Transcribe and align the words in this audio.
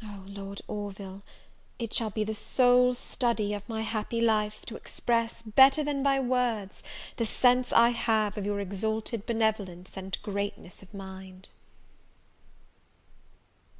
Oh! 0.00 0.22
Lord 0.28 0.62
Orville! 0.68 1.24
it 1.76 1.92
shall 1.92 2.10
be 2.10 2.22
the 2.22 2.36
sole 2.36 2.94
study 2.94 3.52
of 3.52 3.68
my 3.68 3.82
happy 3.82 4.20
life, 4.20 4.64
to 4.66 4.76
express, 4.76 5.42
better 5.42 5.82
than 5.82 6.04
by 6.04 6.20
words, 6.20 6.84
the 7.16 7.26
sense 7.26 7.72
I 7.72 7.88
have 7.88 8.38
of 8.38 8.44
your 8.46 8.60
exalted 8.60 9.26
benevolence 9.26 9.96
and 9.96 10.18
greatness 10.22 10.82
of 10.82 10.94
mind! 10.94 11.48